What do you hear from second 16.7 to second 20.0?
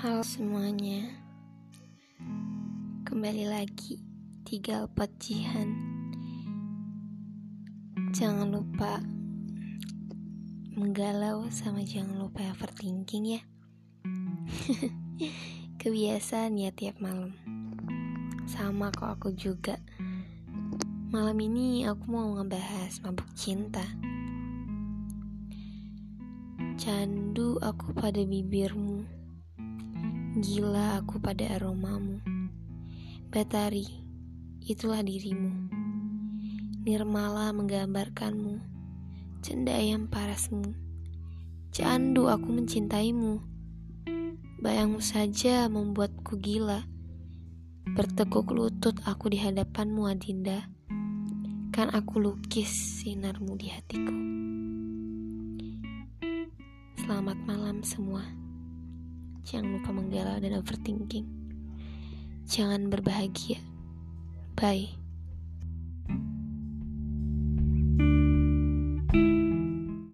tiap malam. Sama kok aku juga.